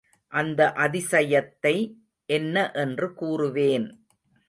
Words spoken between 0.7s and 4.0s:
அதிசயத்தை என்ன என்று கூறுவேன்.